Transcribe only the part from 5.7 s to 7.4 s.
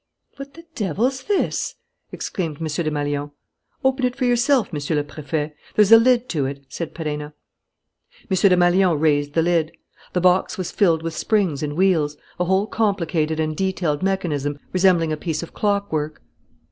there's a lid to it," said Perenna.